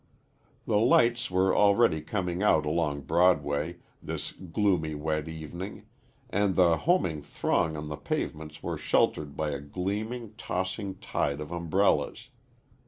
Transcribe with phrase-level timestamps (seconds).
[0.65, 5.85] The lights were already coming out along Broadway, this gloomy wet evening,
[6.27, 11.51] and the homing throng on the pavements were sheltered by a gleaming, tossing tide of
[11.51, 12.29] umbrellas.